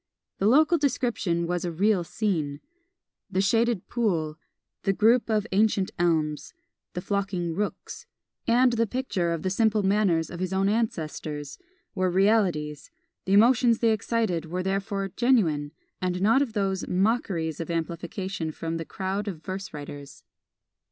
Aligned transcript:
The 0.39 0.47
local 0.47 0.79
description 0.79 1.45
was 1.45 1.63
a 1.63 1.71
real 1.71 2.03
scene 2.03 2.59
"the 3.29 3.39
shaded 3.39 3.87
pool" 3.87 4.35
"the 4.81 4.93
group 4.93 5.29
of 5.29 5.45
ancient 5.51 5.91
elms" 5.99 6.55
"the 6.93 7.01
flocking 7.01 7.53
rooks," 7.53 8.07
and 8.47 8.73
the 8.73 8.87
picture 8.87 9.31
of 9.31 9.43
the 9.43 9.51
simple 9.51 9.83
manners 9.83 10.31
of 10.31 10.39
his 10.39 10.53
own 10.53 10.69
ancestors, 10.69 11.59
were 11.93 12.09
realities; 12.09 12.89
the 13.25 13.33
emotions 13.33 13.77
they 13.77 13.91
excited 13.91 14.45
were 14.45 14.63
therefore 14.63 15.11
genuine, 15.15 15.71
and 16.01 16.19
not 16.19 16.37
one 16.41 16.41
of 16.41 16.53
those 16.53 16.87
"mockeries" 16.87 17.59
of 17.59 17.69
amplification 17.69 18.51
from 18.51 18.77
the 18.77 18.85
crowd 18.85 19.27
of 19.27 19.43
verse 19.43 19.71
writers. 19.71 20.23